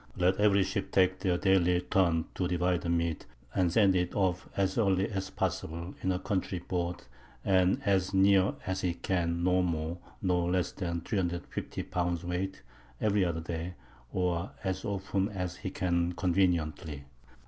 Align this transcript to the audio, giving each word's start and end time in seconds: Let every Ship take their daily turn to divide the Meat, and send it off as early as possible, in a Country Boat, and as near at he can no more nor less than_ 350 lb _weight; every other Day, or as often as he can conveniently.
Let 0.17 0.37
every 0.37 0.63
Ship 0.63 0.91
take 0.91 1.19
their 1.19 1.37
daily 1.37 1.79
turn 1.79 2.25
to 2.33 2.47
divide 2.47 2.81
the 2.81 2.89
Meat, 2.89 3.27
and 3.53 3.71
send 3.71 3.95
it 3.95 4.15
off 4.15 4.49
as 4.57 4.79
early 4.79 5.07
as 5.07 5.29
possible, 5.29 5.93
in 6.01 6.11
a 6.11 6.17
Country 6.17 6.57
Boat, 6.57 7.05
and 7.45 7.79
as 7.85 8.11
near 8.11 8.55
at 8.65 8.79
he 8.79 8.95
can 8.95 9.43
no 9.43 9.61
more 9.61 9.99
nor 10.19 10.49
less 10.49 10.73
than_ 10.73 11.05
350 11.05 11.83
lb 11.83 12.17
_weight; 12.21 12.55
every 12.99 13.23
other 13.23 13.41
Day, 13.41 13.75
or 14.11 14.49
as 14.63 14.83
often 14.83 15.29
as 15.29 15.57
he 15.57 15.69
can 15.69 16.13
conveniently. 16.13 17.03